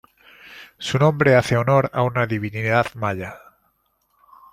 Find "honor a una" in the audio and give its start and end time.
1.57-2.25